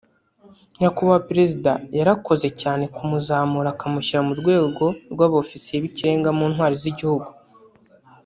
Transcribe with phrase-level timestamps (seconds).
[0.79, 7.29] Nyakubahwa Perezida yarakoze cyane kumuzamura akamushyira mu rwego rw’aba ofisiye b’ikirenga mu ntwari z’igihugu